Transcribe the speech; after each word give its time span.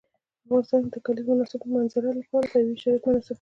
په 0.47 0.53
افغانستان 0.53 0.83
کې 0.83 0.89
د 0.91 0.95
د 1.01 1.03
کلیزو 1.05 1.69
منظره 1.75 2.09
لپاره 2.19 2.45
طبیعي 2.53 2.77
شرایط 2.81 3.03
مناسب 3.07 3.25
دي. 3.25 3.29